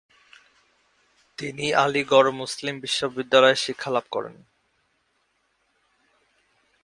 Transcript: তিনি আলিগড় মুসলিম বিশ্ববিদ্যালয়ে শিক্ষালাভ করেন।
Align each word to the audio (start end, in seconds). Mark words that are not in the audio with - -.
তিনি 1.37 1.65
আলিগড় 1.73 2.31
মুসলিম 2.31 2.75
বিশ্ববিদ্যালয়ে 2.79 3.55
শিক্ষালাভ 3.55 4.05
করেন। 4.11 4.35